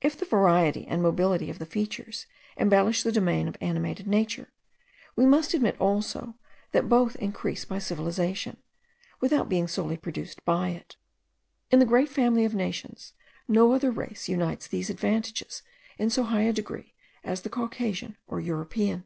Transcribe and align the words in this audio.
If 0.00 0.16
the 0.16 0.24
variety 0.24 0.86
and 0.86 1.02
mobility 1.02 1.50
of 1.50 1.58
the 1.58 1.66
features 1.66 2.28
embellish 2.56 3.02
the 3.02 3.10
domain 3.10 3.48
of 3.48 3.56
animated 3.60 4.06
nature, 4.06 4.52
we 5.16 5.26
must 5.26 5.54
admit 5.54 5.74
also, 5.80 6.36
that 6.70 6.88
both 6.88 7.16
increase 7.16 7.64
by 7.64 7.80
civilization, 7.80 8.58
without 9.20 9.48
being 9.48 9.66
solely 9.66 9.96
produced 9.96 10.44
by 10.44 10.68
it. 10.68 10.94
In 11.72 11.80
the 11.80 11.84
great 11.84 12.08
family 12.08 12.44
of 12.44 12.54
nations, 12.54 13.12
no 13.48 13.72
other 13.72 13.90
race 13.90 14.28
unites 14.28 14.68
these 14.68 14.88
advantages 14.88 15.64
in 15.98 16.10
so 16.10 16.22
high 16.22 16.42
a 16.42 16.52
degree 16.52 16.94
as 17.24 17.40
the 17.42 17.50
Caucasian 17.50 18.16
or 18.28 18.38
European. 18.38 19.02